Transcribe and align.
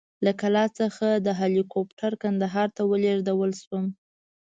له 0.25 0.31
کلات 0.41 0.71
څخه 0.81 1.07
په 1.25 1.31
هلیکوپټر 1.41 2.11
کندهار 2.23 2.67
ته 2.75 2.81
ولېږدول 2.91 3.51
شوم. 3.61 3.85